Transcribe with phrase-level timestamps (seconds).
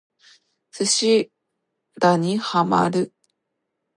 [0.71, 1.29] 寿司
[1.99, 3.13] 打にハマる